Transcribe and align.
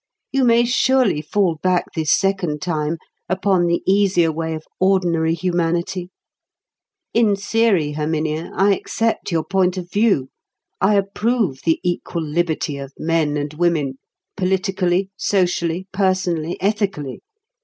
You 0.31 0.45
may 0.45 0.65
surely 0.65 1.21
fall 1.21 1.59
back 1.61 1.93
this 1.93 2.11
second 2.11 2.59
time 2.59 2.97
upon 3.29 3.67
the 3.67 3.83
easier 3.85 4.31
way 4.31 4.55
of 4.55 4.63
ordinary 4.79 5.35
humanity. 5.35 6.09
In 7.13 7.35
theory, 7.35 7.91
Herminia, 7.91 8.49
I 8.55 8.75
accept 8.75 9.31
your 9.31 9.43
point 9.43 9.77
of 9.77 9.91
view; 9.91 10.29
I 10.81 10.95
approve 10.95 11.59
the 11.65 11.79
equal 11.83 12.23
liberty 12.23 12.77
of 12.79 12.93
men 12.97 13.37
and 13.37 13.53
women, 13.53 13.99
politically, 14.35 15.11
socially, 15.17 15.85
personally, 15.93 16.59
ethically. 16.59 17.21